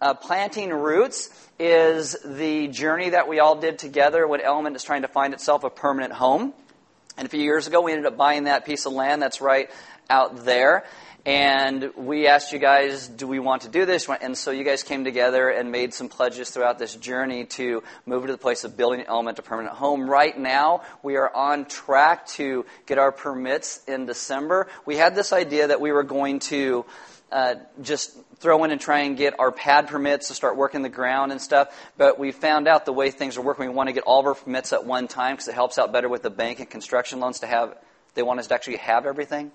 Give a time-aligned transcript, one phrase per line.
[0.00, 5.02] Uh, planting roots is the journey that we all did together when Element is trying
[5.02, 6.52] to find itself a permanent home.
[7.16, 9.70] And a few years ago, we ended up buying that piece of land that's right
[10.10, 10.84] out there.
[11.24, 14.08] And we asked you guys, do we want to do this?
[14.20, 18.26] And so you guys came together and made some pledges throughout this journey to move
[18.26, 20.08] to the place of building Element a permanent home.
[20.08, 24.68] Right now, we are on track to get our permits in December.
[24.84, 26.84] We had this idea that we were going to
[27.32, 30.88] uh, just throw in and try and get our pad permits to start working the
[30.88, 31.76] ground and stuff.
[31.96, 34.26] But we found out the way things are working, we want to get all of
[34.26, 37.20] our permits at one time because it helps out better with the bank and construction
[37.20, 37.76] loans to have,
[38.14, 39.50] they want us to actually have everything.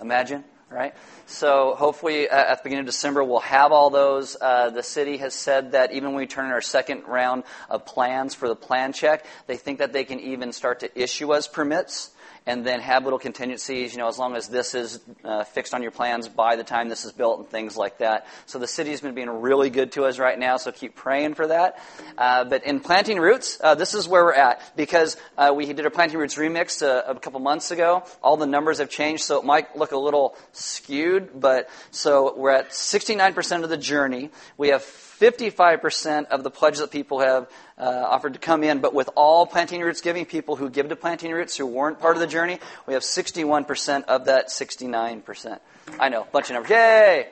[0.00, 0.94] Imagine right?
[1.26, 4.36] So hopefully uh, at the beginning of December we'll have all those.
[4.40, 7.86] Uh, the city has said that even when we turn in our second round of
[7.86, 11.46] plans for the plan check, they think that they can even start to issue us
[11.46, 12.10] permits
[12.46, 15.82] and then have little contingencies, you know, as long as this is uh, fixed on
[15.82, 18.26] your plans by the time this is built and things like that.
[18.46, 21.46] So the city's been being really good to us right now, so keep praying for
[21.46, 21.78] that.
[22.18, 25.86] Uh, but in Planting Roots, uh, this is where we're at because uh, we did
[25.86, 28.04] a Planting Roots remix a, uh, a couple months ago.
[28.22, 32.50] All the numbers have changed, so it might look a little skewed, but so we're
[32.50, 34.30] at 69% of the journey.
[34.58, 34.82] We have
[35.24, 39.46] 55% of the pledges that people have uh, offered to come in, but with all
[39.46, 42.60] Planting Roots giving, people who give to Planting Roots who weren't part of the journey,
[42.86, 45.60] we have 61% of that 69%.
[45.98, 46.70] I know, bunch of numbers.
[46.70, 47.28] Yay!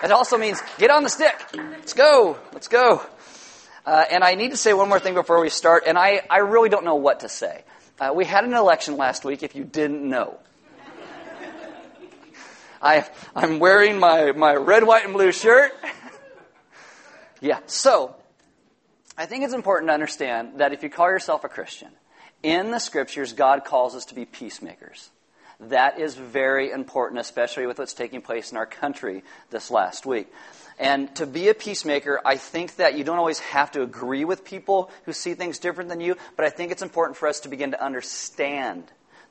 [0.00, 1.38] That also means get on the stick.
[1.54, 2.38] Let's go.
[2.54, 3.02] Let's go.
[3.84, 6.38] Uh, and I need to say one more thing before we start, and I, I
[6.38, 7.64] really don't know what to say.
[8.00, 10.38] Uh, we had an election last week, if you didn't know.
[12.80, 15.72] I, I'm wearing my, my red, white, and blue shirt.
[17.40, 17.60] Yeah.
[17.66, 18.14] So,
[19.16, 21.90] I think it's important to understand that if you call yourself a Christian,
[22.42, 25.10] in the scriptures, God calls us to be peacemakers.
[25.60, 30.32] That is very important, especially with what's taking place in our country this last week.
[30.78, 34.42] And to be a peacemaker, I think that you don't always have to agree with
[34.42, 37.50] people who see things different than you, but I think it's important for us to
[37.50, 38.84] begin to understand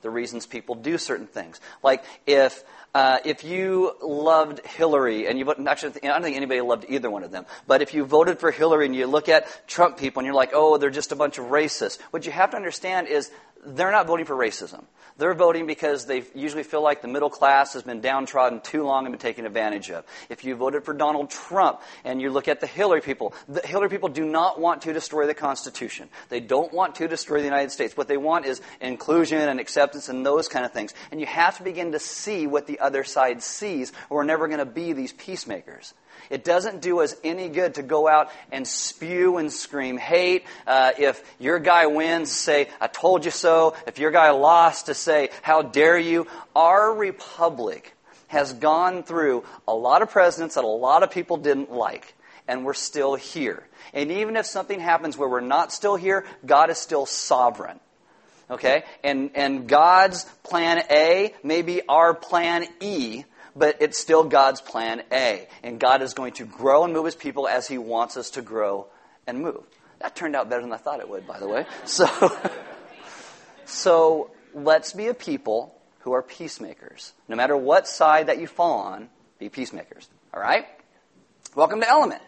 [0.03, 1.59] the reasons people do certain things.
[1.81, 2.63] Like if
[2.93, 7.09] uh, if you loved Hillary and you voted, actually, I don't think anybody loved either
[7.09, 10.21] one of them, but if you voted for Hillary and you look at Trump people
[10.21, 13.07] and you're like, oh, they're just a bunch of racists, what you have to understand
[13.07, 13.29] is
[13.65, 14.83] they're not voting for racism.
[15.17, 19.05] They're voting because they usually feel like the middle class has been downtrodden too long
[19.05, 20.05] and been taken advantage of.
[20.29, 23.89] If you voted for Donald Trump and you look at the Hillary people, the Hillary
[23.89, 26.07] people do not want to destroy the Constitution.
[26.29, 27.97] They don't want to destroy the United States.
[27.97, 30.93] What they want is inclusion and acceptance and those kind of things.
[31.11, 34.47] And you have to begin to see what the other side sees, or we're never
[34.47, 35.93] going to be these peacemakers.
[36.29, 40.45] It doesn't do us any good to go out and spew and scream hate.
[40.67, 43.75] Uh, if your guy wins, say, I told you so.
[43.87, 46.27] If your guy lost, to say, how dare you.
[46.55, 47.95] Our republic
[48.27, 52.13] has gone through a lot of presidents that a lot of people didn't like,
[52.47, 53.65] and we're still here.
[53.93, 57.79] And even if something happens where we're not still here, God is still sovereign.
[58.51, 58.83] Okay?
[59.03, 63.23] And, and God's plan A may be our plan E,
[63.55, 65.47] but it's still God's plan A.
[65.63, 68.41] And God is going to grow and move his people as he wants us to
[68.41, 68.87] grow
[69.27, 69.63] and move.
[69.99, 71.65] That turned out better than I thought it would, by the way.
[71.85, 72.07] So,
[73.65, 77.13] so let's be a people who are peacemakers.
[77.27, 80.07] No matter what side that you fall on, be peacemakers.
[80.33, 80.65] All right?
[81.55, 82.21] Welcome to Element.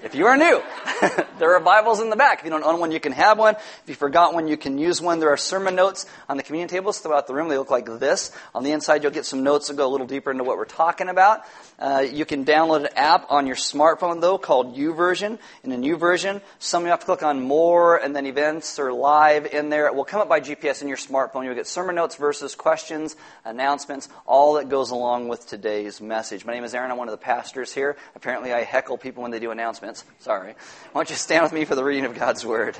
[0.00, 0.62] If you are new,
[1.40, 2.38] there are Bibles in the back.
[2.38, 3.56] If you don't own one, you can have one.
[3.56, 5.18] If you forgot one, you can use one.
[5.18, 7.48] There are sermon notes on the communion tables throughout the room.
[7.48, 8.30] They look like this.
[8.54, 10.66] On the inside, you'll get some notes that go a little deeper into what we're
[10.66, 11.40] talking about.
[11.80, 15.38] Uh, you can download an app on your smartphone, though, called YouVersion.
[15.64, 19.46] In a Version, some you have to click on More and then Events or Live
[19.46, 19.86] in there.
[19.86, 21.44] It will come up by GPS in your smartphone.
[21.44, 26.44] You'll get sermon notes, verses, questions, announcements, all that goes along with today's message.
[26.44, 26.90] My name is Aaron.
[26.90, 27.96] I'm one of the pastors here.
[28.14, 30.02] Apparently, I heckle people when they do announcements announcements.
[30.20, 30.54] Sorry.
[30.92, 32.74] Why don't you stand with me for the reading of God's Word?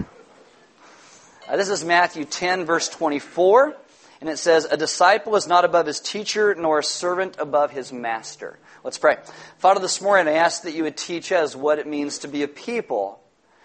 [1.47, 3.77] Uh, this is Matthew 10, verse 24.
[4.23, 7.93] And it says, A disciple is not above his teacher, nor a servant above his
[7.93, 8.59] master.
[8.85, 9.19] Let's pray.
[9.59, 12.43] Father, this morning I ask that you would teach us what it means to be
[12.43, 13.21] a people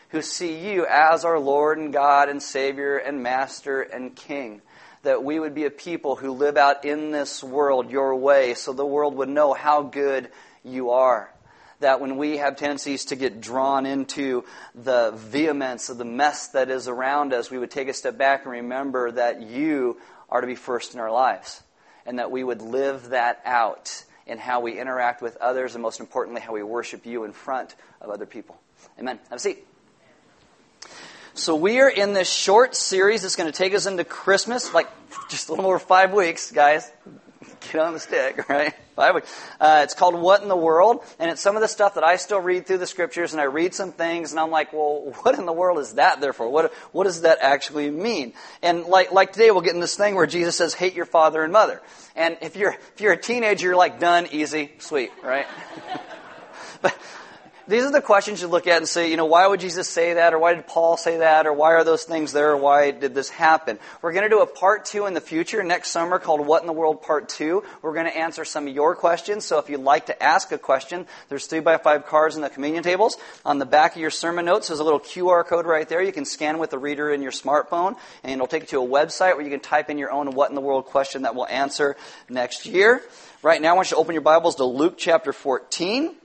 [0.10, 4.62] who see you as our Lord and God and Savior and Master and King.
[5.04, 8.74] That we would be a people who live out in this world your way so
[8.74, 10.30] the world would know how good
[10.66, 11.34] you are
[11.80, 14.44] that when we have tendencies to get drawn into
[14.76, 18.44] the vehemence of the mess that is around us, we would take a step back
[18.44, 19.98] and remember that you
[20.30, 21.62] are to be first in our lives.
[22.06, 26.00] And that we would live that out in how we interact with others, and most
[26.00, 28.58] importantly, how we worship you in front of other people.
[29.00, 29.20] Amen.
[29.30, 29.66] Have a seat.
[31.34, 34.88] So we are in this short series that's going to take us into Christmas, like
[35.30, 36.90] just a little over five weeks, guys.
[37.72, 38.74] Get on the stick, right?
[38.98, 42.18] Uh, it's called What in the World, and it's some of the stuff that I
[42.18, 45.38] still read through the scriptures, and I read some things, and I'm like, well, what
[45.38, 46.50] in the world is that there for?
[46.50, 48.34] What, what does that actually mean?
[48.62, 51.44] And like, like today, we'll get in this thing where Jesus says, hate your father
[51.44, 51.82] and mother.
[52.16, 55.48] And if you're, if you're a teenager, you're like, done, easy, sweet, right?
[56.82, 56.96] but,
[57.68, 60.16] these are the questions you look at and say, you know, why would Jesus say
[60.16, 60.34] that?
[60.34, 61.48] Or why did Paul say that?
[61.48, 62.52] Or why are those things there?
[62.52, 63.80] Or why did this happen?
[64.02, 66.68] We're going to do a part two in the future next summer called What in
[66.68, 67.64] the World Part Two.
[67.82, 69.46] We're going to answer some of your questions.
[69.46, 72.50] So if you'd like to ask a question, there's three by five cards in the
[72.50, 73.18] communion tables.
[73.46, 76.02] On the back of your sermon notes, there's a little QR code right there.
[76.02, 78.88] You can scan with the reader in your smartphone and it'll take you to a
[78.88, 81.48] website where you can type in your own What in the World question that we'll
[81.48, 81.96] answer
[82.30, 83.02] next year.
[83.42, 86.16] Right now, I want you to open your Bibles to Luke chapter 14.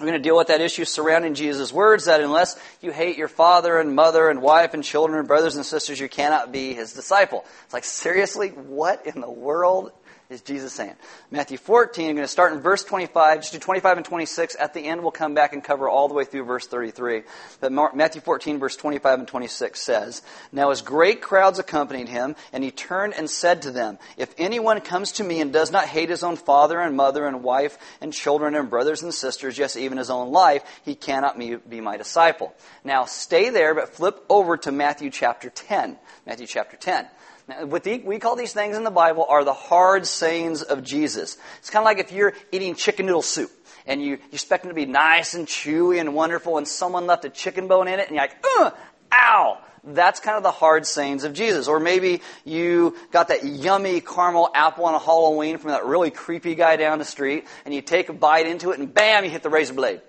[0.00, 3.28] We're going to deal with that issue surrounding Jesus' words that unless you hate your
[3.28, 6.94] father and mother and wife and children and brothers and sisters, you cannot be his
[6.94, 7.44] disciple.
[7.64, 9.92] It's like, seriously, what in the world
[10.30, 10.94] is Jesus saying?
[11.30, 14.56] Matthew 14, I'm going to start in verse 25, just do 25 and 26.
[14.58, 17.24] At the end, we'll come back and cover all the way through verse 33.
[17.60, 22.64] But Matthew 14, verse 25 and 26 says, Now as great crowds accompanied him, and
[22.64, 26.08] he turned and said to them, If anyone comes to me and does not hate
[26.08, 29.98] his own father and mother and wife and children and brothers and sisters, yes, even
[29.98, 32.54] his own life, he cannot be my disciple.
[32.82, 35.98] Now stay there, but flip over to Matthew chapter 10.
[36.26, 37.06] Matthew chapter 10.
[37.48, 40.82] Now, what the, we call these things in the Bible are the hard sayings of
[40.82, 41.36] Jesus.
[41.58, 43.50] It's kind of like if you're eating chicken noodle soup
[43.86, 47.24] and you, you expect it to be nice and chewy and wonderful and someone left
[47.24, 48.74] a chicken bone in it and you're like, ugh,
[49.12, 49.58] ow.
[49.86, 51.68] That's kind of the hard sayings of Jesus.
[51.68, 56.54] Or maybe you got that yummy caramel apple on a Halloween from that really creepy
[56.54, 59.42] guy down the street and you take a bite into it and bam, you hit
[59.42, 60.00] the razor blade.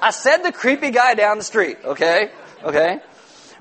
[0.00, 2.30] I said the creepy guy down the street, okay?
[2.64, 3.00] Okay?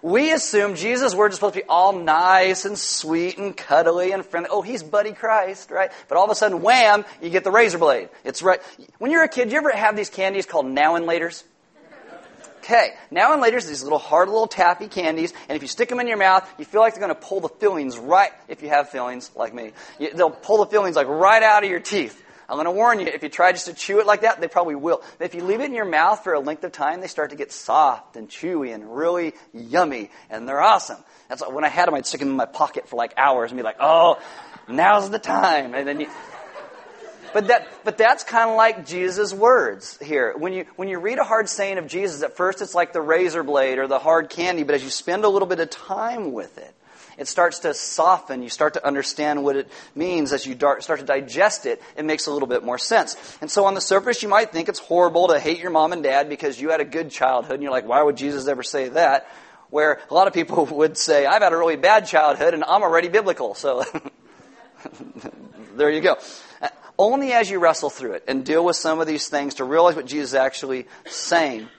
[0.01, 4.25] We assume Jesus' words are supposed to be all nice and sweet and cuddly and
[4.25, 4.49] friendly.
[4.51, 5.91] Oh, he's Buddy Christ, right?
[6.07, 8.09] But all of a sudden, wham, you get the razor blade.
[8.23, 8.61] It's right.
[8.99, 11.43] When you're a kid, you ever have these candies called now and laters?
[12.67, 16.01] Okay, now and laters, these little hard little taffy candies, and if you stick them
[16.01, 18.67] in your mouth, you feel like they're going to pull the fillings right, if you
[18.67, 19.71] have fillings like me,
[20.15, 22.21] they'll pull the fillings like right out of your teeth.
[22.49, 24.47] I'm going to warn you, if you try just to chew it like that, they
[24.47, 25.03] probably will.
[25.17, 27.31] But if you leave it in your mouth for a length of time, they start
[27.31, 31.03] to get soft and chewy and really yummy, and they're awesome.
[31.27, 33.57] That's when I had them, I'd stick them in my pocket for like hours and
[33.57, 34.21] be like, oh,
[34.69, 35.73] now's the time.
[35.73, 36.07] And then you,
[37.33, 40.33] but that, but that's kind of like Jesus' words here.
[40.37, 43.01] When you, when you read a hard saying of Jesus, at first it's like the
[43.01, 46.31] razor blade or the hard candy, but as you spend a little bit of time
[46.31, 46.73] with it,
[47.17, 48.43] it starts to soften.
[48.43, 51.81] You start to understand what it means as you start to digest it.
[51.95, 53.15] It makes a little bit more sense.
[53.41, 56.03] And so on the surface, you might think it's horrible to hate your mom and
[56.03, 57.55] dad because you had a good childhood.
[57.55, 59.27] And you're like, why would Jesus ever say that?
[59.69, 62.83] Where a lot of people would say, I've had a really bad childhood and I'm
[62.83, 63.55] already biblical.
[63.55, 63.83] So
[65.75, 66.17] there you go.
[66.99, 69.95] Only as you wrestle through it and deal with some of these things to realize
[69.95, 71.69] what Jesus is actually saying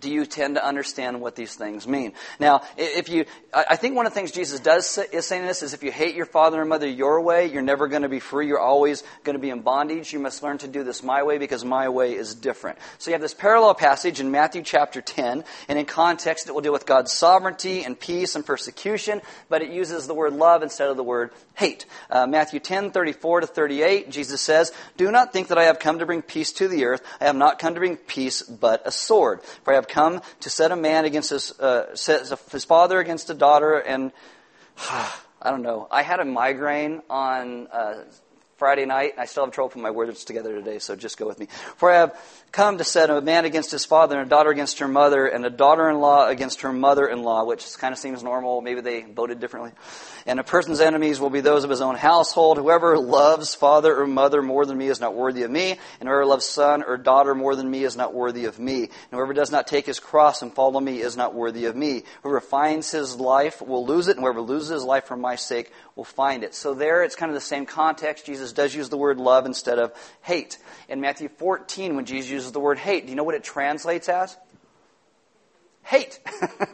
[0.00, 2.12] do you tend to understand what these things mean?
[2.38, 5.74] Now, if you, I think one of the things Jesus does is saying this is
[5.74, 8.46] if you hate your father and mother your way, you're never going to be free.
[8.46, 10.12] You're always going to be in bondage.
[10.12, 12.78] You must learn to do this my way because my way is different.
[12.98, 16.60] So you have this parallel passage in Matthew chapter 10, and in context it will
[16.60, 20.88] deal with God's sovereignty and peace and persecution, but it uses the word love instead
[20.88, 21.86] of the word hate.
[22.10, 25.98] Uh, Matthew 10, 34 to 38, Jesus says, Do not think that I have come
[25.98, 27.02] to bring peace to the earth.
[27.20, 29.42] I have not come to bring peace, but a sword.
[29.64, 31.94] For I have come to set a man against his, uh,
[32.50, 34.12] his father against a daughter, and
[34.78, 35.86] I don't know.
[35.90, 38.04] I had a migraine on uh,
[38.58, 39.12] Friday night.
[39.12, 41.46] and I still have trouble putting my words together today, so just go with me.
[41.76, 44.78] For I have come to set a man against his father, and a daughter against
[44.78, 47.98] her mother, and a daughter in law against her mother in law, which kind of
[47.98, 48.60] seems normal.
[48.60, 49.72] Maybe they voted differently.
[50.26, 52.58] And a person's enemies will be those of his own household.
[52.58, 56.26] Whoever loves father or mother more than me is not worthy of me, and whoever
[56.26, 58.82] loves son or daughter more than me is not worthy of me.
[58.82, 62.04] And whoever does not take his cross and follow me is not worthy of me.
[62.22, 65.72] Whoever finds his life will lose it, and whoever loses his life for my sake
[65.96, 66.54] will find it.
[66.54, 68.26] So there it's kind of the same context.
[68.26, 70.58] Jesus does use the word love instead of hate.
[70.88, 73.04] In Matthew 14, when Jesus uses the word hate.
[73.04, 74.36] Do you know what it translates as?
[75.82, 76.20] Hate.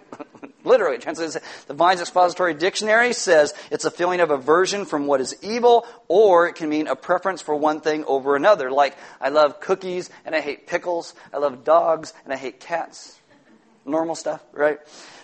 [0.64, 1.38] Literally, it translates.
[1.66, 6.48] The Vine's Expository Dictionary says it's a feeling of aversion from what is evil, or
[6.48, 8.70] it can mean a preference for one thing over another.
[8.70, 11.14] Like, I love cookies and I hate pickles.
[11.32, 13.18] I love dogs and I hate cats.
[13.86, 14.78] Normal stuff, right?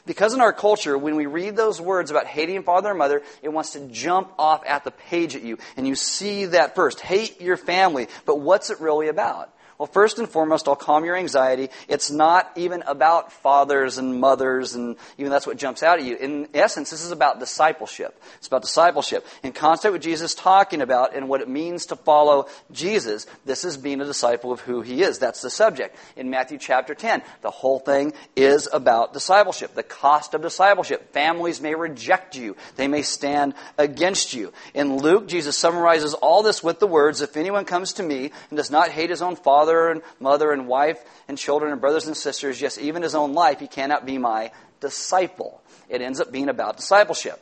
[0.07, 3.49] Because in our culture, when we read those words about hating father and mother, it
[3.51, 5.59] wants to jump off at the page at you.
[5.77, 7.01] And you see that first.
[7.01, 8.09] Hate your family.
[8.25, 9.55] But what's it really about?
[9.81, 11.71] Well, first and foremost, I'll calm your anxiety.
[11.89, 16.17] It's not even about fathers and mothers, and even that's what jumps out at you.
[16.17, 18.23] In essence, this is about discipleship.
[18.37, 19.27] It's about discipleship.
[19.43, 23.79] In context with Jesus talking about and what it means to follow Jesus, this is
[23.79, 25.19] being a disciple of who he is.
[25.19, 25.97] That's the subject.
[26.15, 31.11] In Matthew chapter 10, the whole thing is about discipleship, the cost of discipleship.
[31.15, 32.55] Families may reject you.
[32.77, 34.53] They may stand against you.
[34.75, 38.59] In Luke, Jesus summarizes all this with the words, If anyone comes to me and
[38.59, 42.17] does not hate his own father and mother and wife and children and brothers and
[42.17, 45.63] sisters, yes, even his own life, he cannot be my disciple.
[45.89, 47.41] It ends up being about discipleship.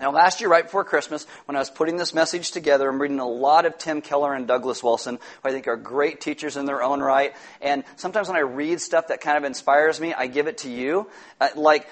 [0.00, 3.20] Now, last year, right before Christmas, when I was putting this message together, I'm reading
[3.20, 6.64] a lot of Tim Keller and Douglas Wilson, who I think are great teachers in
[6.64, 7.34] their own right.
[7.60, 10.70] And sometimes when I read stuff that kind of inspires me, I give it to
[10.70, 11.06] you.
[11.38, 11.86] Uh, like,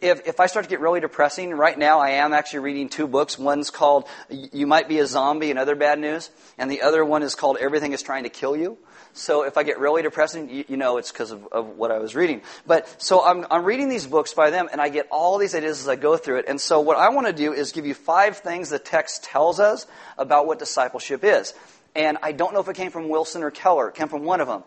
[0.00, 3.06] if, if I start to get really depressing, right now I am actually reading two
[3.06, 3.38] books.
[3.38, 7.22] One's called You Might Be a Zombie and Other Bad News, and the other one
[7.22, 8.78] is called Everything is Trying to Kill You.
[9.12, 11.98] So if I get really depressing, you, you know it's because of, of, what I
[11.98, 12.42] was reading.
[12.66, 15.80] But so I'm, I'm reading these books by them, and I get all these ideas
[15.80, 16.44] as I go through it.
[16.46, 19.58] And so what I want to do is give you five things the text tells
[19.58, 21.54] us about what discipleship is.
[21.96, 23.88] And I don't know if it came from Wilson or Keller.
[23.88, 24.62] It came from one of them.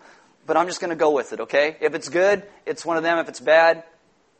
[0.45, 1.77] But I'm just going to go with it, okay?
[1.79, 3.17] If it's good, it's one of them.
[3.19, 3.85] If it's bad,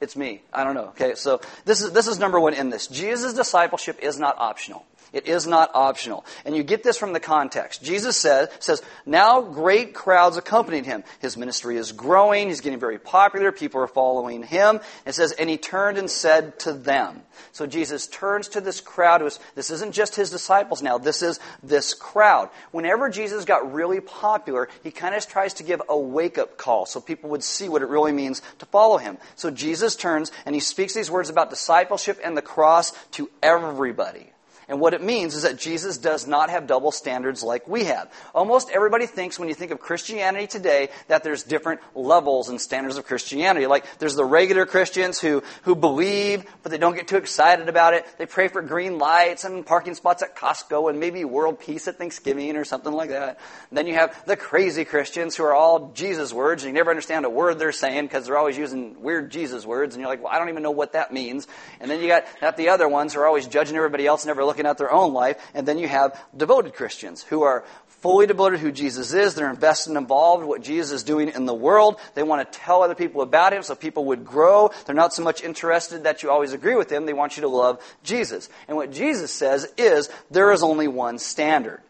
[0.02, 0.42] it's me.
[0.54, 0.90] I don't know.
[0.90, 2.88] Okay, so this is this is number one in this.
[2.88, 4.86] Jesus' discipleship is not optional.
[5.13, 6.25] It is not optional.
[6.43, 7.84] And you get this from the context.
[7.84, 11.03] Jesus says, says, now great crowds accompanied him.
[11.20, 12.48] His ministry is growing.
[12.48, 13.51] He's getting very popular.
[13.51, 14.82] People are following him.
[15.05, 17.22] It says, and he turned and said to them.
[17.51, 19.22] So Jesus turns to this crowd.
[19.53, 20.98] This isn't just his disciples now.
[20.98, 22.50] This is this crowd.
[22.72, 27.00] Whenever Jesus got really popular, he kind of tries to give a wake-up call so
[27.00, 29.20] people would see what it really means to follow him.
[29.36, 34.33] So Jesus turns and he speaks these words about discipleship and the cross to everybody.
[34.67, 38.12] And what it means is that Jesus does not have double standards like we have.
[38.34, 42.98] Almost everybody thinks when you think of Christianity today that there's different levels and standards
[42.98, 43.67] of Christianity.
[43.67, 47.93] Like there's the regular Christians who, who believe, but they don't get too excited about
[47.93, 48.05] it.
[48.17, 51.98] They pray for green lights and parking spots at Costco and maybe world peace at
[51.98, 53.39] Thanksgiving or something like that.
[53.70, 56.89] And then you have the crazy Christians who are all Jesus words and you never
[56.89, 60.24] understand a word they're saying because they're always using weird Jesus words and you're like,
[60.24, 61.48] well, I don't even know what that means.
[61.79, 64.46] And then you got, got the other ones who are always judging everybody else, never
[64.46, 65.38] looking out their own life.
[65.54, 69.34] And then you have devoted Christians who are fully devoted to who Jesus is.
[69.34, 72.00] They're invested and involved in what Jesus is doing in the world.
[72.16, 74.72] They want to tell other people about him so people would grow.
[74.86, 77.06] They're not so much interested that you always agree with him.
[77.06, 78.50] They want you to love Jesus.
[78.68, 81.82] And what Jesus says is there is only one standard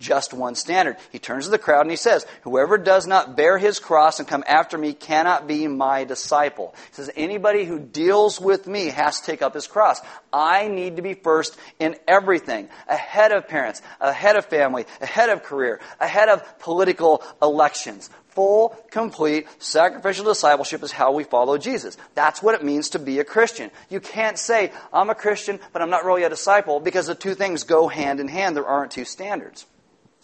[0.00, 0.96] just one standard.
[1.12, 4.26] He turns to the crowd and he says, Whoever does not bear his cross and
[4.26, 6.74] come after me cannot be my disciple.
[6.88, 10.00] He says, Anybody who deals with me has to take up his cross.
[10.32, 15.42] I need to be first in everything, ahead of parents, ahead of family, ahead of
[15.42, 18.10] career, ahead of political elections.
[18.30, 21.96] Full, complete, sacrificial discipleship is how we follow Jesus.
[22.14, 23.72] That's what it means to be a Christian.
[23.88, 27.34] You can't say, I'm a Christian, but I'm not really a disciple, because the two
[27.34, 28.56] things go hand in hand.
[28.56, 29.66] There aren't two standards.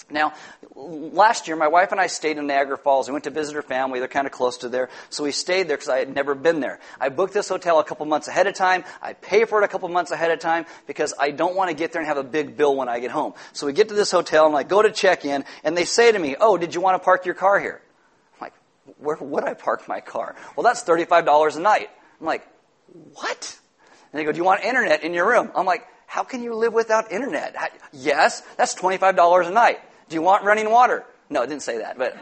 [0.09, 0.35] Now,
[0.77, 3.09] last year, my wife and I stayed in Niagara Falls.
[3.09, 3.99] We went to visit her family.
[3.99, 4.89] They're kind of close to there.
[5.11, 6.79] So we stayed there because I had never been there.
[7.01, 8.85] I booked this hotel a couple months ahead of time.
[9.03, 11.77] I pay for it a couple months ahead of time because I don't want to
[11.77, 13.35] get there and have a big bill when I get home.
[13.53, 16.13] So we get to this hotel and I go to check in and they say
[16.13, 17.83] to me, Oh, did you want to park your car here?
[18.37, 18.55] I'm like,
[18.99, 20.37] Where would I park my car?
[20.55, 21.91] Well, that's $35 a night.
[22.21, 22.47] I'm like,
[23.15, 23.59] What?
[24.13, 25.51] And they go, Do you want internet in your room?
[25.57, 27.57] I'm like, how can you live without internet?
[27.93, 29.81] Yes, that's $25 a night.
[30.09, 31.05] Do you want running water?
[31.29, 32.17] No, it didn't say that, but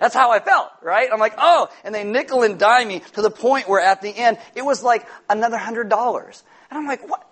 [0.00, 1.08] that's how I felt, right?
[1.12, 4.10] I'm like, oh, and they nickel and dime me to the point where at the
[4.10, 6.42] end it was like another hundred dollars.
[6.70, 7.24] And I'm like, what?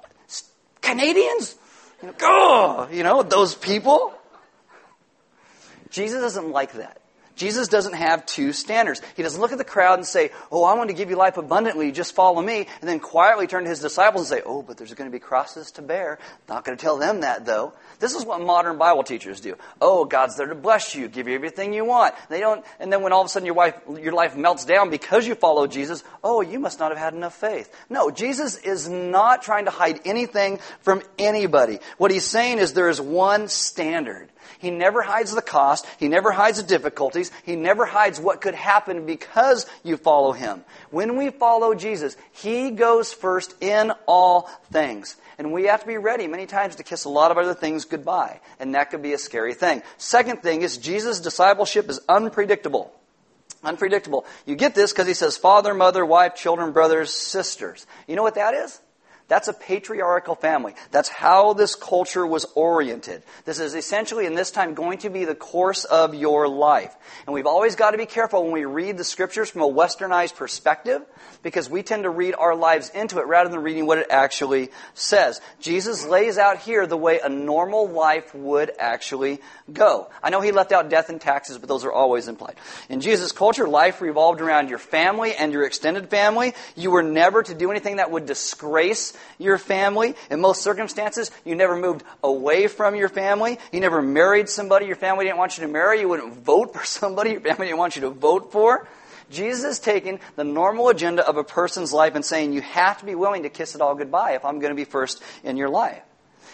[0.80, 1.54] Canadians?
[2.02, 4.14] You know, oh, you know, those people?
[5.90, 7.00] Jesus doesn't like that.
[7.36, 9.02] Jesus doesn't have two standards.
[9.14, 11.36] He doesn't look at the crowd and say, Oh, I want to give you life
[11.36, 14.78] abundantly, just follow me, and then quietly turn to his disciples and say, Oh, but
[14.78, 16.18] there's going to be crosses to bear.
[16.48, 17.74] Not going to tell them that, though.
[17.98, 19.56] This is what modern Bible teachers do.
[19.82, 22.14] Oh, God's there to bless you, give you everything you want.
[22.30, 24.88] They don't, and then when all of a sudden your wife, your life melts down
[24.88, 27.70] because you follow Jesus, oh, you must not have had enough faith.
[27.90, 31.80] No, Jesus is not trying to hide anything from anybody.
[31.98, 34.30] What he's saying is there is one standard.
[34.58, 35.86] He never hides the cost.
[35.98, 37.30] He never hides the difficulties.
[37.44, 40.64] He never hides what could happen because you follow him.
[40.90, 45.16] When we follow Jesus, he goes first in all things.
[45.38, 47.84] And we have to be ready many times to kiss a lot of other things
[47.84, 48.40] goodbye.
[48.58, 49.82] And that could be a scary thing.
[49.98, 52.92] Second thing is Jesus' discipleship is unpredictable.
[53.62, 54.24] Unpredictable.
[54.46, 57.86] You get this because he says father, mother, wife, children, brothers, sisters.
[58.06, 58.80] You know what that is?
[59.28, 60.75] That's a patriarchal family.
[60.92, 63.25] That's how this culture was oriented.
[63.45, 66.95] This is essentially, in this time, going to be the course of your life.
[67.26, 70.37] And we've always got to be careful when we read the scriptures from a westernized
[70.37, 71.02] perspective
[71.42, 74.71] because we tend to read our lives into it rather than reading what it actually
[74.95, 75.40] says.
[75.61, 79.40] Jesus lays out here the way a normal life would actually
[79.73, 80.09] go.
[80.23, 82.54] I know he left out death and taxes, but those are always implied.
[82.88, 86.54] In Jesus' culture, life revolved around your family and your extended family.
[86.76, 90.14] You were never to do anything that would disgrace your family.
[90.30, 93.58] In most circumstances, you never moved away from your family.
[93.73, 96.00] You never married somebody your family didn't want you to marry.
[96.00, 98.88] You wouldn't vote for somebody your family didn't want you to vote for.
[99.30, 103.04] Jesus is taking the normal agenda of a person's life and saying, you have to
[103.04, 105.68] be willing to kiss it all goodbye if I'm going to be first in your
[105.68, 106.02] life.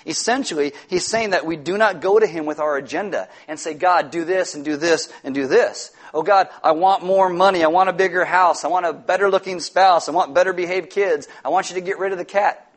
[0.07, 3.75] Essentially, he's saying that we do not go to him with our agenda and say,
[3.75, 5.93] God, do this and do this and do this.
[6.15, 7.65] Oh God, I want more money.
[7.65, 8.65] I want a bigger house.
[8.65, 10.09] I want a better looking spouse.
[10.09, 11.29] I want better behaved kids.
[11.45, 12.69] I want you to get rid of the cat.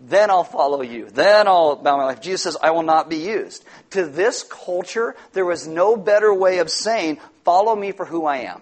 [0.00, 1.08] Then I'll follow you.
[1.08, 2.20] Then I'll bow my life.
[2.20, 3.64] Jesus says, I will not be used.
[3.90, 8.38] To this culture, there was no better way of saying, follow me for who I
[8.38, 8.60] am.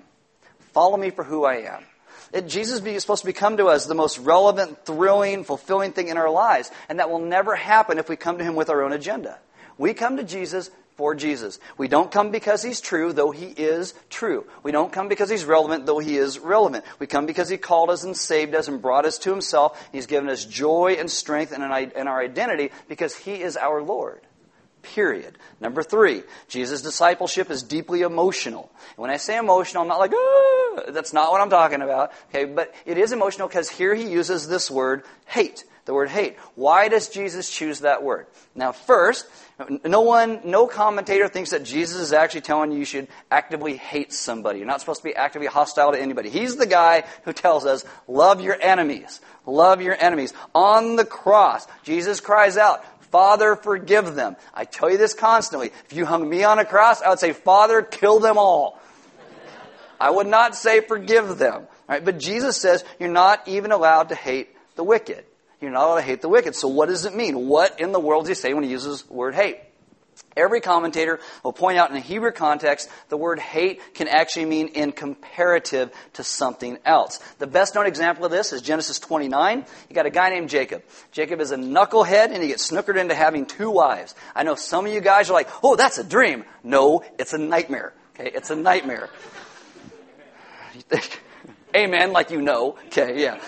[0.72, 1.84] Follow me for who I am.
[2.32, 6.16] It, Jesus is supposed to become to us the most relevant, thrilling, fulfilling thing in
[6.16, 6.70] our lives.
[6.88, 9.38] And that will never happen if we come to Him with our own agenda.
[9.78, 11.58] We come to Jesus for Jesus.
[11.78, 14.46] We don't come because He's true, though He is true.
[14.62, 16.84] We don't come because He's relevant, though He is relevant.
[16.98, 19.88] We come because He called us and saved us and brought us to Himself.
[19.92, 24.20] He's given us joy and strength and our identity because He is our Lord.
[24.82, 25.38] Period.
[25.60, 28.70] Number three, Jesus' discipleship is deeply emotional.
[28.90, 32.12] And when I say emotional, I'm not like, ah, that's not what I'm talking about.
[32.30, 35.64] Okay, but it is emotional because here he uses this word, hate.
[35.84, 36.36] The word hate.
[36.54, 38.26] Why does Jesus choose that word?
[38.54, 39.26] Now, first,
[39.84, 44.12] no one, no commentator thinks that Jesus is actually telling you you should actively hate
[44.12, 44.58] somebody.
[44.58, 46.30] You're not supposed to be actively hostile to anybody.
[46.30, 49.20] He's the guy who tells us, love your enemies.
[49.44, 50.32] Love your enemies.
[50.54, 54.36] On the cross, Jesus cries out, Father, forgive them.
[54.52, 55.70] I tell you this constantly.
[55.84, 58.80] If you hung me on a cross, I would say, Father, kill them all.
[60.00, 61.68] I would not say forgive them.
[61.86, 62.04] Right?
[62.04, 65.24] But Jesus says you're not even allowed to hate the wicked.
[65.60, 66.56] You're not allowed to hate the wicked.
[66.56, 67.46] So what does it mean?
[67.46, 69.58] What in the world does he say when he uses the word hate?
[70.36, 74.68] Every commentator will point out in a Hebrew context, the word hate can actually mean
[74.68, 77.18] in comparative to something else.
[77.38, 79.64] The best known example of this is Genesis 29.
[79.88, 80.82] You got a guy named Jacob.
[81.10, 84.14] Jacob is a knucklehead and he gets snookered into having two wives.
[84.34, 86.44] I know some of you guys are like, oh, that's a dream.
[86.62, 87.92] No, it's a nightmare.
[88.14, 89.08] Okay, it's a nightmare.
[91.76, 92.76] Amen, like you know.
[92.86, 93.40] Okay, yeah.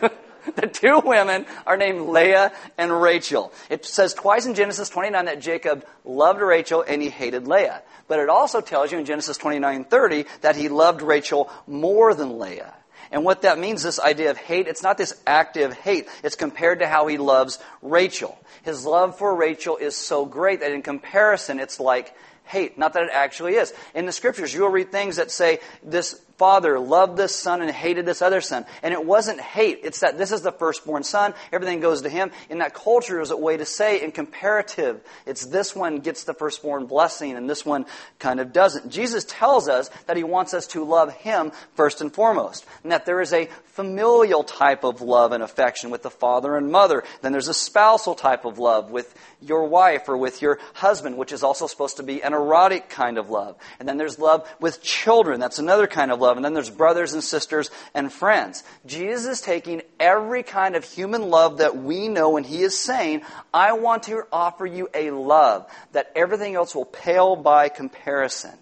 [0.56, 3.52] the two women are named Leah and Rachel.
[3.68, 7.82] It says twice in Genesis 29 that Jacob loved Rachel and he hated Leah.
[8.08, 12.74] But it also tells you in Genesis 29:30 that he loved Rachel more than Leah.
[13.12, 16.08] And what that means, this idea of hate, it's not this active hate.
[16.22, 18.38] It's compared to how he loves Rachel.
[18.62, 22.78] His love for Rachel is so great that in comparison, it's like hate.
[22.78, 23.72] Not that it actually is.
[23.94, 28.06] In the scriptures, you'll read things that say this father loved this son and hated
[28.06, 28.64] this other son.
[28.82, 29.80] And it wasn't hate.
[29.82, 31.34] It's that this is the firstborn son.
[31.52, 32.30] Everything goes to him.
[32.48, 36.32] In that culture is a way to say in comparative, it's this one gets the
[36.32, 37.84] firstborn blessing and this one
[38.18, 38.88] kind of doesn't.
[38.88, 42.64] Jesus tells us that he wants us to love him first and foremost.
[42.84, 46.72] And that there is a familial type of love and affection with the father and
[46.72, 47.04] mother.
[47.20, 51.32] Then there's a spousal type of love with your wife or with your husband, which
[51.32, 53.56] is also supposed to be an erotic kind of love.
[53.78, 55.38] And then there's love with children.
[55.38, 56.36] That's another kind of love love.
[56.36, 58.62] And then there's brothers and sisters and friends.
[58.86, 63.22] Jesus is taking every kind of human love that we know and he is saying,
[63.52, 68.56] I want to offer you a love that everything else will pale by comparison.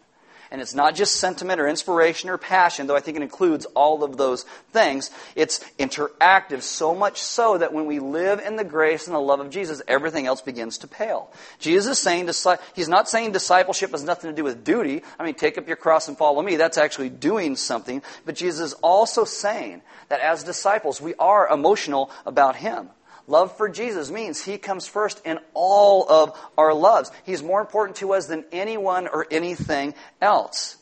[0.51, 4.03] And it's not just sentiment or inspiration or passion, though I think it includes all
[4.03, 5.11] of those things.
[5.37, 9.41] It's interactive, so much so that when we live in the grace and the love
[9.41, 11.31] of Jesus, everything else begins to pale.
[11.59, 12.31] Jesus is saying,
[12.75, 15.03] he's not saying discipleship has nothing to do with duty.
[15.19, 16.57] I mean, take up your cross and follow me.
[16.57, 18.03] That's actually doing something.
[18.25, 22.89] But Jesus is also saying that as disciples, we are emotional about Him.
[23.29, 27.13] Love for Jesus means He comes first in all of our loves.
[27.25, 30.77] He's more important to us than anyone or anything else.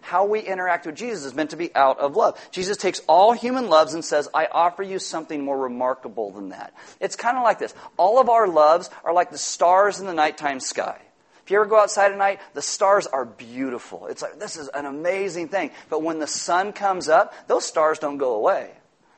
[0.00, 2.40] How we interact with Jesus is meant to be out of love.
[2.52, 6.72] Jesus takes all human loves and says, I offer you something more remarkable than that.
[7.00, 7.74] It's kind of like this.
[7.96, 11.00] All of our loves are like the stars in the nighttime sky.
[11.44, 14.06] If you ever go outside at night, the stars are beautiful.
[14.06, 15.72] It's like, this is an amazing thing.
[15.90, 18.70] But when the sun comes up, those stars don't go away.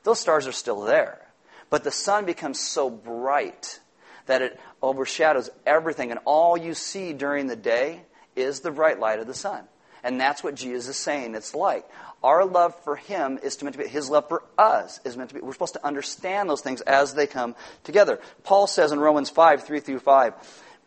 [0.02, 1.20] Those stars are still there.
[1.70, 3.80] But the sun becomes so bright
[4.26, 8.02] that it overshadows everything, and all you see during the day
[8.36, 9.64] is the bright light of the sun.
[10.02, 11.88] And that's what Jesus is saying it's like.
[12.22, 15.34] Our love for him is meant to be, his love for us is meant to
[15.34, 17.54] be, we're supposed to understand those things as they come
[17.84, 18.20] together.
[18.44, 20.34] Paul says in Romans 5, 3 through 5,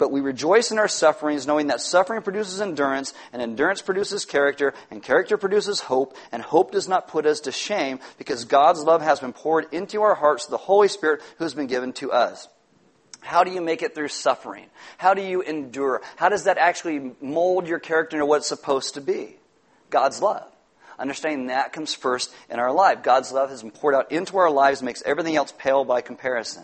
[0.04, 4.74] but we rejoice in our sufferings, knowing that suffering produces endurance, and endurance produces character,
[4.92, 9.02] and character produces hope, and hope does not put us to shame, because God's love
[9.02, 12.12] has been poured into our hearts, through the Holy Spirit who has been given to
[12.12, 12.50] us.
[13.22, 14.66] How do you make it through suffering?
[14.98, 16.02] How do you endure?
[16.18, 19.38] How does that actually mold your character into what it's supposed to be?
[19.90, 20.52] God's love.
[21.00, 23.04] Understanding that comes first in our life.
[23.04, 26.64] God's love has been poured out into our lives, makes everything else pale by comparison.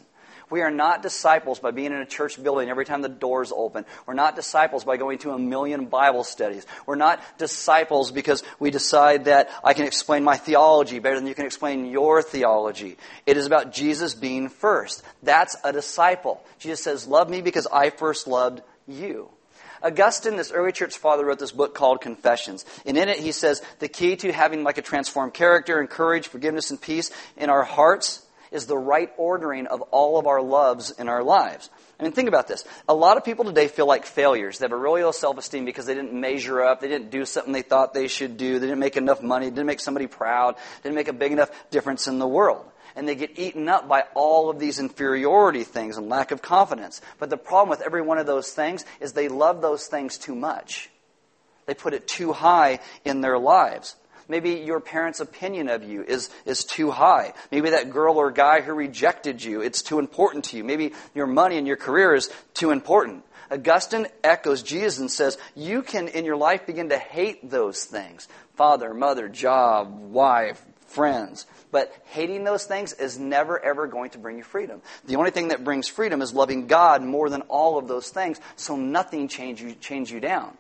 [0.50, 3.86] We are not disciples by being in a church building every time the doors open.
[4.06, 6.66] We're not disciples by going to a million Bible studies.
[6.86, 11.36] We're not disciples because we decide that I can explain my theology better than you
[11.36, 12.98] can explain your theology.
[13.26, 15.04] It is about Jesus being first.
[15.22, 16.42] That's a disciple.
[16.58, 19.30] Jesus says, Love me because I first loved you.
[19.82, 22.66] Augustine, this early church father, wrote this book called Confessions.
[22.86, 26.28] And in it, he says the key to having like a transformed character and courage,
[26.28, 30.92] forgiveness, and peace in our hearts is the right ordering of all of our loves
[30.92, 31.70] in our lives.
[32.00, 32.64] I mean, think about this.
[32.88, 34.58] A lot of people today feel like failures.
[34.58, 37.26] They have a really low self esteem because they didn't measure up, they didn't do
[37.26, 40.56] something they thought they should do, they didn't make enough money, didn't make somebody proud,
[40.82, 42.66] didn't make a big enough difference in the world.
[42.96, 47.02] And they get eaten up by all of these inferiority things and lack of confidence.
[47.20, 50.36] But the problem with every one of those things is they love those things too
[50.36, 50.90] much.
[51.66, 53.96] They put it too high in their lives.
[54.30, 57.34] Maybe your parents' opinion of you is, is too high.
[57.52, 60.64] Maybe that girl or guy who rejected you, it's too important to you.
[60.64, 63.26] Maybe your money and your career is too important.
[63.52, 68.28] Augustine echoes Jesus and says, You can, in your life, begin to hate those things
[68.56, 71.48] father, mother, job, wife, friends.
[71.72, 74.82] But hating those things is never, ever going to bring you freedom.
[75.06, 78.40] The only thing that brings freedom is loving God more than all of those things,
[78.56, 80.58] so nothing change you, change you down.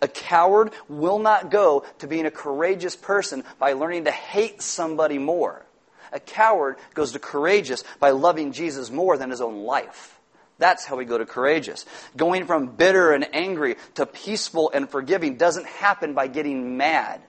[0.00, 5.18] A coward will not go to being a courageous person by learning to hate somebody
[5.18, 5.64] more.
[6.12, 10.18] A coward goes to courageous by loving Jesus more than his own life.
[10.58, 11.86] That's how we go to courageous.
[12.16, 17.20] Going from bitter and angry to peaceful and forgiving doesn't happen by getting mad.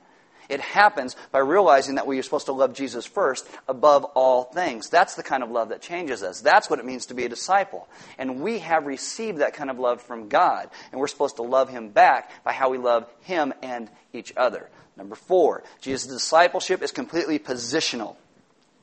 [0.54, 4.90] It happens by realizing that we are supposed to love Jesus first above all things.
[4.90, 6.42] That's the kind of love that changes us.
[6.42, 7.88] That's what it means to be a disciple.
[8.18, 10.70] And we have received that kind of love from God.
[10.92, 14.70] And we're supposed to love Him back by how we love Him and each other.
[14.96, 18.16] Number four, Jesus' discipleship is completely positional.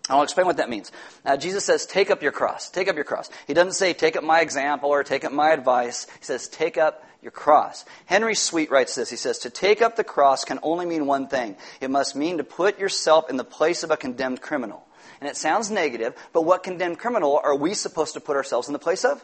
[0.09, 0.91] I'll explain what that means.
[1.25, 2.69] Now, Jesus says, take up your cross.
[2.69, 3.31] Take up your cross.
[3.47, 6.07] He doesn't say, take up my example or take up my advice.
[6.19, 7.85] He says, take up your cross.
[8.07, 9.11] Henry Sweet writes this.
[9.11, 11.57] He says, To take up the cross can only mean one thing.
[11.81, 14.87] It must mean to put yourself in the place of a condemned criminal.
[15.21, 18.73] And it sounds negative, but what condemned criminal are we supposed to put ourselves in
[18.73, 19.23] the place of?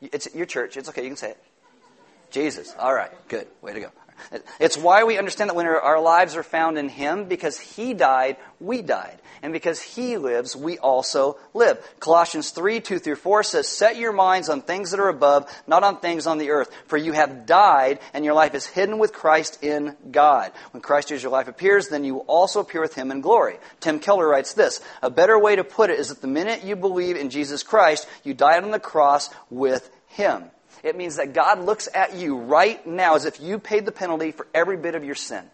[0.00, 0.76] It's your church.
[0.76, 1.02] It's okay.
[1.02, 1.42] You can say it.
[2.30, 2.74] Jesus.
[2.78, 3.10] All right.
[3.28, 3.46] Good.
[3.60, 3.90] Way to go.
[4.58, 8.36] It's why we understand that when our lives are found in Him, because He died,
[8.58, 9.18] we died.
[9.42, 11.78] And because He lives, we also live.
[11.98, 15.82] Colossians 3, 2 through 4 says, Set your minds on things that are above, not
[15.82, 16.70] on things on the earth.
[16.86, 20.52] For you have died, and your life is hidden with Christ in God.
[20.72, 23.58] When Christ Jesus your life appears, then you also appear with Him in glory.
[23.80, 26.76] Tim Keller writes this, A better way to put it is that the minute you
[26.76, 30.50] believe in Jesus Christ, you died on the cross with Him.
[30.82, 34.32] It means that God looks at you right now as if you paid the penalty
[34.32, 35.44] for every bit of your sin.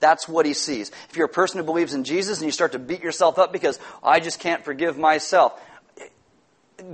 [0.00, 0.90] That's what he sees.
[1.08, 3.52] If you're a person who believes in Jesus and you start to beat yourself up
[3.52, 5.58] because I just can't forgive myself,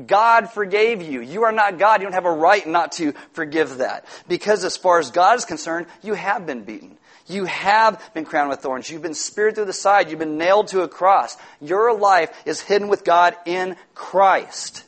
[0.07, 1.21] God forgave you.
[1.21, 2.01] You are not God.
[2.01, 4.05] You don't have a right not to forgive that.
[4.29, 6.99] Because as far as God is concerned, you have been beaten.
[7.27, 8.91] You have been crowned with thorns.
[8.91, 10.11] You've been speared through the side.
[10.11, 11.37] You've been nailed to a cross.
[11.61, 14.85] Your life is hidden with God in Christ.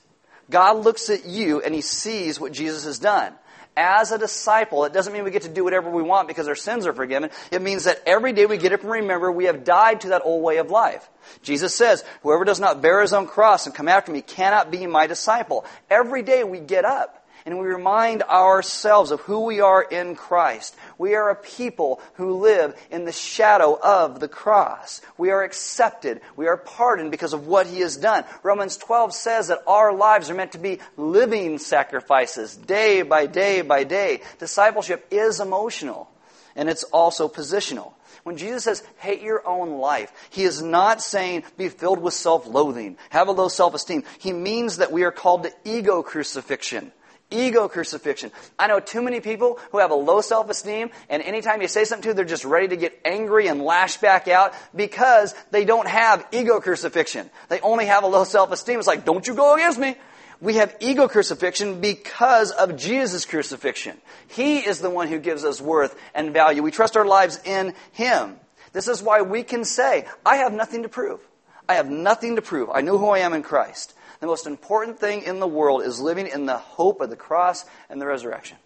[0.53, 3.33] God looks at you and he sees what Jesus has done.
[3.75, 6.55] As a disciple, it doesn't mean we get to do whatever we want because our
[6.55, 7.31] sins are forgiven.
[7.51, 10.21] It means that every day we get up and remember we have died to that
[10.27, 11.09] old way of life.
[11.43, 14.87] Jesus says, whoever does not bear his own cross and come after me cannot be
[14.87, 15.65] my disciple.
[15.89, 20.77] Every day we get up and we remind ourselves of who we are in Christ.
[20.99, 25.01] We are a people who live in the shadow of the cross.
[25.19, 26.21] We are accepted.
[26.37, 28.25] We are pardoned because of what He has done.
[28.43, 33.63] Romans 12 says that our lives are meant to be living sacrifices, day by day
[33.63, 34.23] by day.
[34.39, 36.11] Discipleship is emotional,
[36.55, 37.93] and it's also positional.
[38.23, 42.47] When Jesus says, hate your own life, he is not saying be filled with self
[42.47, 44.05] loathing, have a low self esteem.
[44.19, 46.93] He means that we are called to ego crucifixion.
[47.33, 48.31] Ego crucifixion.
[48.59, 51.85] I know too many people who have a low self esteem, and anytime you say
[51.85, 55.65] something to them, they're just ready to get angry and lash back out because they
[55.65, 57.31] don't have ego crucifixion.
[57.49, 58.79] They only have a low self esteem.
[58.79, 59.97] It's like, don't you go against me.
[60.41, 63.97] We have ego crucifixion because of Jesus' crucifixion.
[64.29, 66.63] He is the one who gives us worth and value.
[66.63, 68.37] We trust our lives in Him.
[68.73, 71.21] This is why we can say, I have nothing to prove.
[71.69, 72.71] I have nothing to prove.
[72.75, 73.95] I know who I am in Christ.
[74.23, 77.65] The most important thing in the world is living in the hope of the cross
[77.91, 78.57] and the resurrection.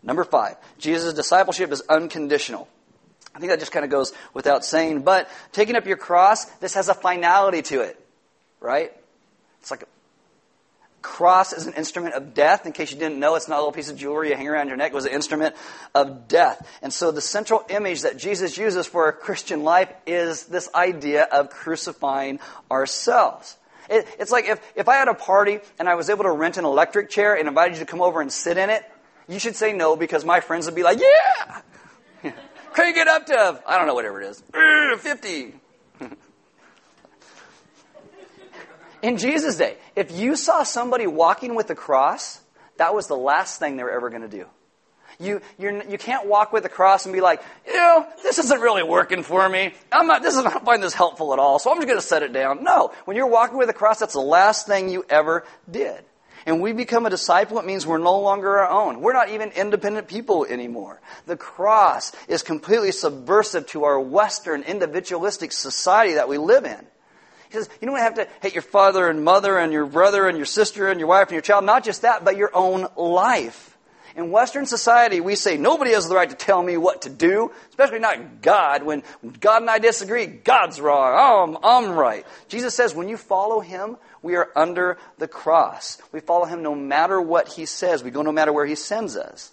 [0.00, 2.68] Number five, Jesus' discipleship is unconditional.
[3.34, 6.74] I think that just kind of goes without saying, but taking up your cross, this
[6.74, 7.98] has a finality to it,
[8.60, 8.92] right?
[9.58, 9.86] It's like a
[11.02, 12.64] cross is an instrument of death.
[12.64, 14.68] In case you didn't know, it's not a little piece of jewelry you hang around
[14.68, 14.92] your neck.
[14.92, 15.56] It was an instrument
[15.96, 16.64] of death.
[16.80, 21.24] And so the central image that Jesus uses for a Christian life is this idea
[21.24, 22.38] of crucifying
[22.70, 23.56] ourselves.
[23.92, 26.56] It, it's like if, if I had a party and I was able to rent
[26.56, 28.82] an electric chair and invited you to come over and sit in it,
[29.28, 31.60] you should say no because my friends would be like, yeah!
[32.72, 34.42] Crank it up to, I don't know, whatever it is,
[35.00, 35.54] 50.
[39.02, 42.40] In Jesus' day, if you saw somebody walking with a cross,
[42.78, 44.46] that was the last thing they were ever going to do.
[45.18, 48.60] You, you're, you can't walk with the cross and be like, you know, this isn't
[48.60, 49.74] really working for me.
[49.90, 52.06] I'm not, this is not find this helpful at all, so I'm just going to
[52.06, 52.64] set it down.
[52.64, 52.92] No.
[53.04, 56.04] When you're walking with the cross, that's the last thing you ever did.
[56.44, 59.00] And we become a disciple, it means we're no longer our own.
[59.00, 61.00] We're not even independent people anymore.
[61.26, 66.84] The cross is completely subversive to our Western individualistic society that we live in.
[67.48, 70.36] He says, you don't have to hate your father and mother and your brother and
[70.36, 71.64] your sister and your wife and your child.
[71.64, 73.71] Not just that, but your own life.
[74.16, 77.50] In Western society, we say nobody has the right to tell me what to do,
[77.70, 78.82] especially not God.
[78.82, 79.02] When
[79.40, 81.14] God and I disagree, God's wrong.
[81.16, 82.26] Oh, I'm, I'm right.
[82.48, 85.98] Jesus says when you follow Him, we are under the cross.
[86.12, 88.04] We follow Him no matter what He says.
[88.04, 89.52] We go no matter where He sends us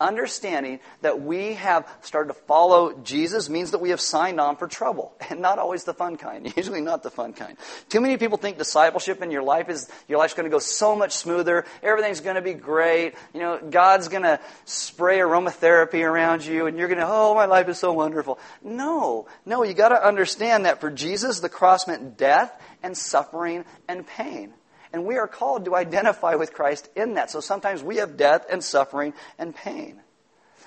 [0.00, 4.66] understanding that we have started to follow Jesus means that we have signed on for
[4.66, 6.52] trouble, and not always the fun kind.
[6.56, 7.56] Usually not the fun kind.
[7.88, 10.96] Too many people think discipleship in your life is your life's going to go so
[10.96, 11.64] much smoother.
[11.82, 13.14] Everything's going to be great.
[13.34, 17.46] You know, God's going to spray aromatherapy around you, and you're going to, oh, my
[17.46, 18.38] life is so wonderful.
[18.62, 23.64] No, no, you got to understand that for Jesus, the cross meant death and suffering
[23.88, 24.52] and pain.
[24.92, 27.30] And we are called to identify with Christ in that.
[27.30, 30.00] So sometimes we have death and suffering and pain.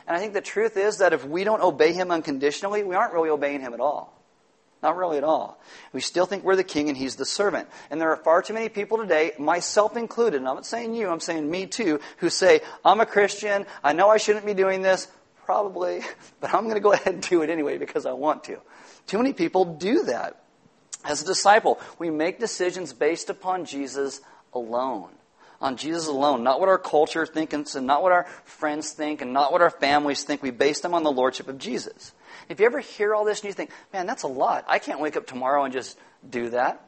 [0.08, 3.14] And I think the truth is that if we don't obey Him unconditionally, we aren't
[3.14, 4.22] really obeying Him at all.
[4.84, 5.62] Not really at all.
[5.94, 7.70] We still think we're the king and he's the servant.
[7.92, 11.08] And there are far too many people today, myself included, and I'm not saying you,
[11.08, 14.82] I'm saying me too, who say, I'm a Christian, I know I shouldn't be doing
[14.82, 15.08] this,
[15.46, 16.02] probably,
[16.40, 18.60] but I'm going to go ahead and do it anyway because I want to.
[19.06, 20.44] Too many people do that.
[21.04, 24.22] As a disciple, we make decisions based upon Jesus
[24.54, 25.10] alone.
[25.60, 29.32] On Jesus alone, not what our culture thinks and not what our friends think and
[29.32, 30.42] not what our families think.
[30.42, 32.14] We base them on the Lordship of Jesus.
[32.50, 34.66] If you ever hear all this and you think, man, that's a lot.
[34.68, 36.84] I can't wake up tomorrow and just do that.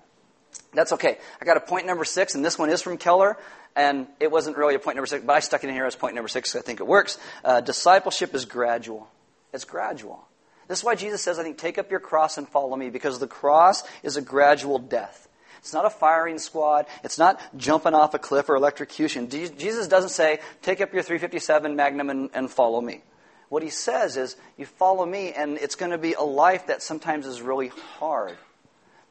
[0.74, 1.18] That's okay.
[1.40, 3.38] I got a point number six, and this one is from Keller,
[3.76, 5.96] and it wasn't really a point number six, but I stuck it in here as
[5.96, 7.18] point number six because I think it works.
[7.44, 9.08] Uh, discipleship is gradual.
[9.52, 10.28] It's gradual.
[10.68, 13.20] This is why Jesus says, I think, take up your cross and follow me, because
[13.20, 15.28] the cross is a gradual death.
[15.60, 16.88] It's not a firing squad.
[17.04, 19.30] It's not jumping off a cliff or electrocution.
[19.30, 23.02] Jesus doesn't say, take up your 357 Magnum and, and follow me.
[23.48, 26.82] What he says is, you follow me, and it's going to be a life that
[26.82, 28.38] sometimes is really hard.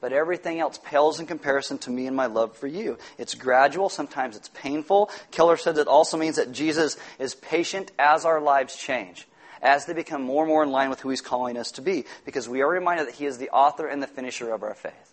[0.01, 2.99] But everything else pales in comparison to me and my love for you.
[3.19, 5.11] It's gradual, sometimes it's painful.
[5.31, 9.27] Keller says it also means that Jesus is patient as our lives change
[9.63, 12.05] as they become more and more in line with who He's calling us to be,
[12.25, 15.13] because we are reminded that He is the author and the finisher of our faith.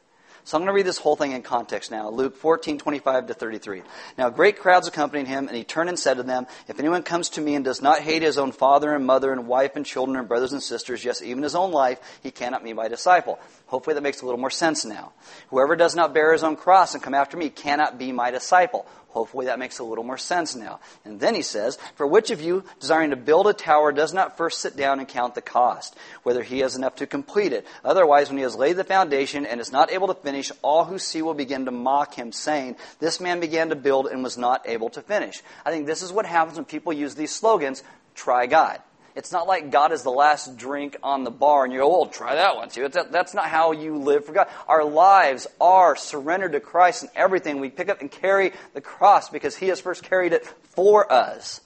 [0.49, 2.09] So I'm going to read this whole thing in context now.
[2.09, 3.83] Luke 14, 25 to 33.
[4.17, 7.29] Now great crowds accompanied him, and he turned and said to them, If anyone comes
[7.31, 10.17] to me and does not hate his own father and mother and wife and children
[10.17, 13.37] and brothers and sisters, yes, even his own life, he cannot be my disciple.
[13.67, 15.11] Hopefully that makes a little more sense now.
[15.49, 18.87] Whoever does not bear his own cross and come after me cannot be my disciple.
[19.09, 20.79] Hopefully that makes a little more sense now.
[21.03, 24.37] And then he says, For which of you, desiring to build a tower, does not
[24.37, 27.65] first sit down and count the cost, whether he has enough to complete it?
[27.83, 30.99] Otherwise, when he has laid the foundation and is not able to finish, all who
[30.99, 34.69] see will begin to mock him, saying, This man began to build and was not
[34.69, 35.41] able to finish.
[35.65, 38.79] I think this is what happens when people use these slogans try God.
[39.15, 42.01] It's not like God is the last drink on the bar and you go, oh,
[42.01, 42.87] well, try that one too.
[42.87, 44.47] that's not how you live for God.
[44.67, 47.59] Our lives are surrendered to Christ and everything.
[47.59, 51.61] We pick up and carry the cross because He has first carried it for us.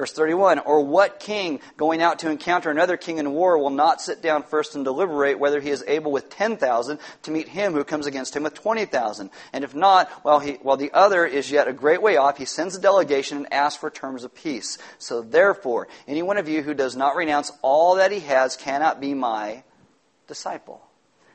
[0.00, 4.00] Verse 31 Or what king going out to encounter another king in war will not
[4.00, 7.84] sit down first and deliberate whether he is able with 10,000 to meet him who
[7.84, 9.28] comes against him with 20,000?
[9.52, 12.46] And if not, while, he, while the other is yet a great way off, he
[12.46, 14.78] sends a delegation and asks for terms of peace.
[14.96, 19.02] So therefore, any one of you who does not renounce all that he has cannot
[19.02, 19.64] be my
[20.26, 20.80] disciple.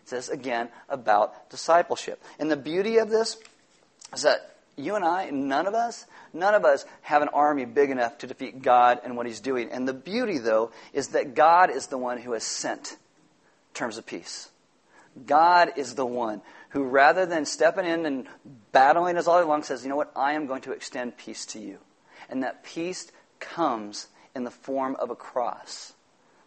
[0.01, 2.19] It says again about discipleship.
[2.39, 3.37] And the beauty of this
[4.11, 7.89] is that You and I, none of us, none of us have an army big
[7.89, 9.71] enough to defeat God and what He's doing.
[9.71, 12.97] And the beauty, though, is that God is the one who has sent
[13.73, 14.49] terms of peace.
[15.25, 18.27] God is the one who, rather than stepping in and
[18.71, 20.11] battling us all along, says, You know what?
[20.15, 21.79] I am going to extend peace to you.
[22.29, 25.93] And that peace comes in the form of a cross.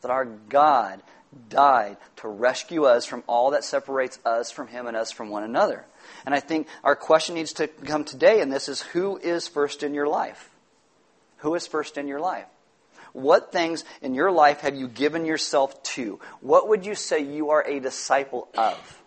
[0.02, 1.02] That our God
[1.48, 5.44] died to rescue us from all that separates us from Him and us from one
[5.44, 5.84] another.
[6.24, 9.82] And I think our question needs to come today, and this is who is first
[9.82, 10.50] in your life?
[11.38, 12.46] Who is first in your life?
[13.12, 16.20] What things in your life have you given yourself to?
[16.40, 19.02] What would you say you are a disciple of?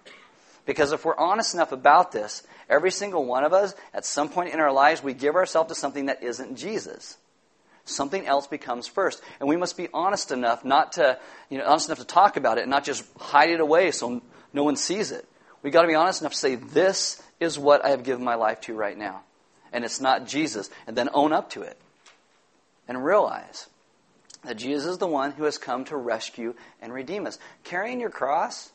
[0.66, 4.54] Because if we're honest enough about this, every single one of us, at some point
[4.54, 7.18] in our lives, we give ourselves to something that isn't Jesus.
[7.86, 9.22] Something else becomes first.
[9.40, 11.18] And we must be honest enough not to,
[11.50, 14.22] you know, honest enough to talk about it and not just hide it away so
[14.54, 15.28] no one sees it.
[15.64, 18.36] We've got to be honest enough to say, this is what I have given my
[18.36, 19.22] life to right now.
[19.74, 20.70] And it's not Jesus.
[20.88, 21.80] And then own up to it.
[22.88, 23.68] And realize
[24.44, 27.40] that Jesus is the one who has come to rescue and redeem us.
[27.64, 28.72] Carrying your cross,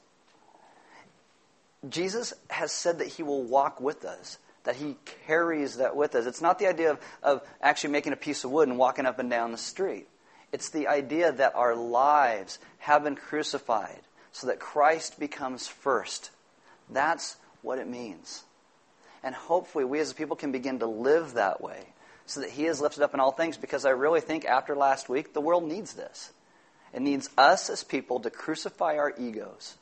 [1.88, 6.26] Jesus has said that he will walk with us, that he carries that with us.
[6.26, 9.20] It's not the idea of, of actually making a piece of wood and walking up
[9.20, 10.08] and down the street.
[10.52, 14.00] It's the idea that our lives have been crucified
[14.32, 16.30] so that Christ becomes first.
[16.90, 18.42] That's what it means.
[19.22, 21.86] And hopefully, we as a people can begin to live that way
[22.26, 25.08] so that He is lifted up in all things because I really think after last
[25.08, 26.32] week, the world needs this.
[26.92, 29.76] It needs us as people to crucify our egos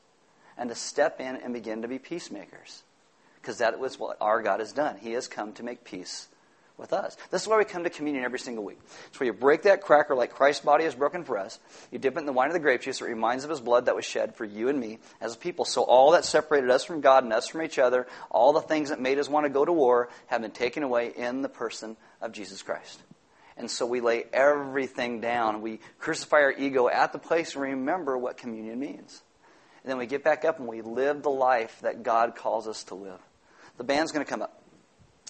[0.57, 2.83] and to step in and begin to be peacemakers.
[3.45, 4.97] Because that was what our God has done.
[4.97, 6.27] He has come to make peace
[6.77, 7.15] with us.
[7.29, 8.79] This is why we come to communion every single week.
[9.05, 11.59] It's where you break that cracker like Christ's body is broken for us.
[11.91, 13.01] You dip it in the wine of the grape juice.
[13.01, 15.63] It reminds of his blood that was shed for you and me as a people.
[15.63, 18.89] So all that separated us from God and us from each other, all the things
[18.89, 21.97] that made us want to go to war, have been taken away in the person
[22.19, 22.99] of Jesus Christ.
[23.57, 25.61] And so we lay everything down.
[25.61, 29.21] We crucify our ego at the place and remember what communion means.
[29.83, 32.85] And then we get back up and we live the life that God calls us
[32.85, 33.19] to live.
[33.77, 34.61] The band's going to come up.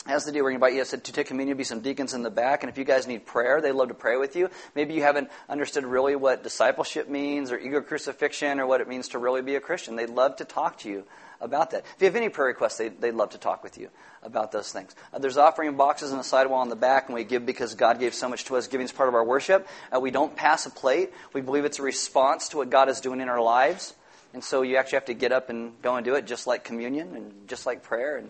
[0.08, 2.21] As the deal, we're going to invite you to take communion, be some deacons in
[2.21, 4.51] the back, and if you guys need prayer, they'd love to pray with you.
[4.75, 9.08] Maybe you haven't understood really what discipleship means or ego crucifixion or what it means
[9.10, 9.95] to really be a Christian.
[9.95, 11.05] They'd love to talk to you
[11.41, 11.86] about that.
[11.95, 13.89] If you have any prayer requests, they, would love to talk with you
[14.21, 14.95] about those things.
[15.12, 17.99] Uh, there's offering boxes on the sidewall in the back, and we give because God
[17.99, 18.67] gave so much to us.
[18.67, 19.67] Giving is part of our worship.
[19.91, 21.13] Uh, we don't pass a plate.
[21.34, 23.95] We believe it's a response to what God is doing in our lives.
[24.36, 26.65] And so you actually have to get up and go and do it, just like
[26.65, 28.17] communion and just like prayer.
[28.17, 28.30] And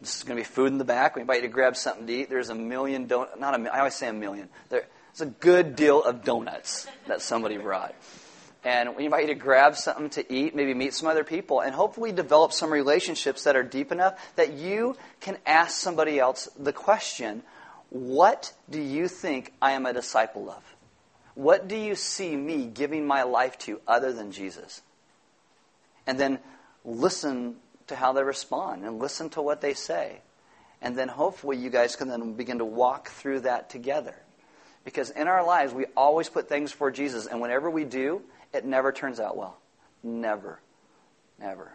[0.00, 1.14] this is going to be food in the back.
[1.14, 2.28] We invite you to grab something to eat.
[2.28, 3.38] There's a million donuts.
[3.38, 3.72] Not a.
[3.72, 4.48] I always say a million.
[4.68, 4.82] There's
[5.20, 7.94] a good deal of donuts that somebody brought.
[8.64, 11.72] And we invite you to grab something to eat, maybe meet some other people, and
[11.72, 16.72] hopefully develop some relationships that are deep enough that you can ask somebody else the
[16.72, 17.44] question
[17.90, 20.64] What do you think I am a disciple of?
[21.36, 24.82] What do you see me giving my life to other than Jesus?
[26.08, 26.38] And then
[26.86, 27.56] listen
[27.88, 30.22] to how they respond and listen to what they say.
[30.80, 34.14] And then hopefully you guys can then begin to walk through that together.
[34.84, 37.26] Because in our lives, we always put things for Jesus.
[37.26, 38.22] And whenever we do,
[38.54, 39.58] it never turns out well.
[40.02, 40.60] Never.
[41.38, 41.74] Never.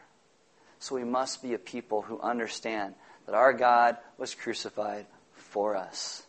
[0.79, 2.95] So we must be a people who understand
[3.27, 6.23] that our God was crucified for us.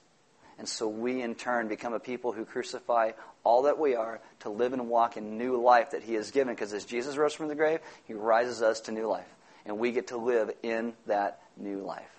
[0.59, 3.13] And so we, in turn, become a people who crucify
[3.43, 6.55] all that we are to live and walk in new life that He has given.
[6.55, 9.27] Because as Jesus rose from the grave, He rises us to new life
[9.65, 12.11] and we get to live in that new life.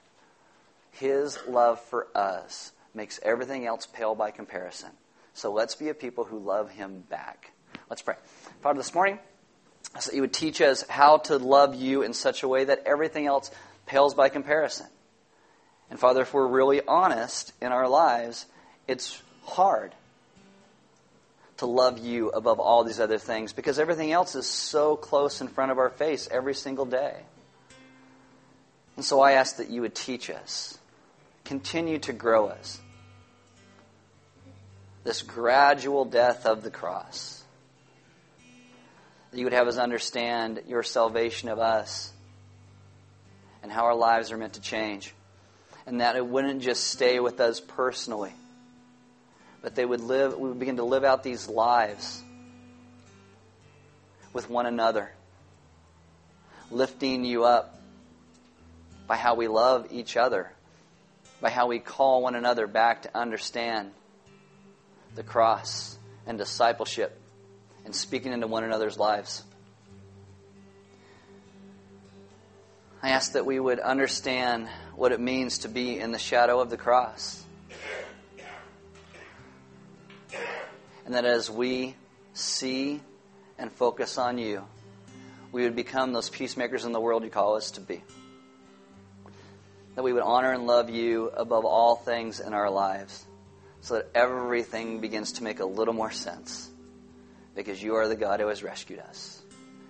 [0.92, 4.90] His love for us makes everything else pale by comparison.
[5.34, 7.52] So let's be a people who love Him back.
[7.90, 8.16] Let's pray.
[8.62, 9.20] Father, this morning,
[10.00, 13.28] so you would teach us how to love you in such a way that everything
[13.28, 13.52] else
[13.86, 14.88] pales by comparison.
[15.90, 18.46] And Father, if we're really honest in our lives,
[18.88, 19.94] it's hard
[21.58, 25.48] to love you above all these other things because everything else is so close in
[25.48, 27.16] front of our face every single day.
[28.96, 30.78] And so I ask that you would teach us,
[31.44, 32.80] continue to grow us.
[35.04, 37.44] This gradual death of the cross.
[39.32, 42.12] That you would have us understand your salvation of us
[43.62, 45.14] and how our lives are meant to change.
[45.88, 48.34] And that it wouldn't just stay with us personally,
[49.62, 52.24] but they would live, we would begin to live out these lives
[54.34, 55.12] with one another,
[56.72, 57.80] lifting you up
[59.08, 60.52] by how we love each other,
[61.40, 63.92] by how we call one another back to understand
[65.16, 67.20] the cross and discipleship
[67.86, 69.44] and speaking into one another's lives.
[73.06, 76.72] I ask that we would understand what it means to be in the shadow of
[76.72, 77.44] the cross.
[81.06, 81.94] And that as we
[82.34, 83.02] see
[83.60, 84.66] and focus on you,
[85.52, 88.02] we would become those peacemakers in the world you call us to be.
[89.94, 93.24] That we would honor and love you above all things in our lives
[93.82, 96.72] so that everything begins to make a little more sense
[97.56, 99.44] because you are the God who has rescued us.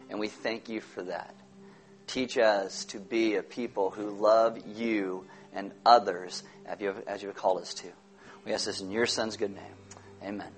[0.09, 1.33] And we thank you for that.
[2.07, 7.61] Teach us to be a people who love you and others as you have, called
[7.61, 7.87] us to.
[8.45, 9.63] We ask this in your Son's good name.
[10.23, 10.55] Amen.